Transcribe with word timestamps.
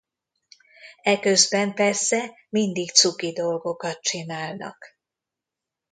Eközben 1.01 1.73
persze 1.73 2.31
mindig 2.49 2.91
cuki 2.91 3.31
dolgokat 3.33 4.01
csinálnak. 4.01 4.97